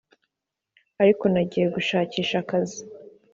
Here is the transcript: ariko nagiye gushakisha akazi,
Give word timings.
ariko 1.01 1.23
nagiye 1.33 1.65
gushakisha 1.75 2.35
akazi, 2.43 2.81